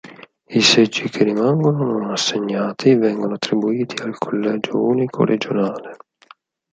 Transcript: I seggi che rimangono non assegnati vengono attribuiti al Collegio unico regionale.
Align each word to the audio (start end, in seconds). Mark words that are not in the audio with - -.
I 0.49 0.61
seggi 0.61 1.07
che 1.09 1.23
rimangono 1.23 1.83
non 1.83 2.09
assegnati 2.09 2.95
vengono 2.95 3.35
attribuiti 3.35 4.01
al 4.01 4.17
Collegio 4.17 4.83
unico 4.83 5.23
regionale. 5.23 5.97